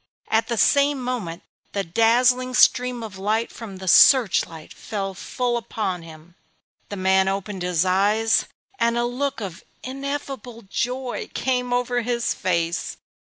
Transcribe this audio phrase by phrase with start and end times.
[0.29, 1.43] At the same moment
[1.73, 6.33] the dazzling stream of light from the search light fell full upon him.
[6.89, 8.45] The old man opened his eyes;
[8.79, 12.97] and a look of ineffable joy came over his face.